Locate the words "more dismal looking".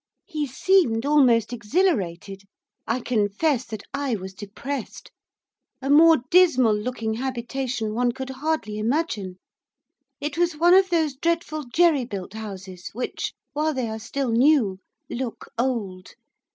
5.91-7.13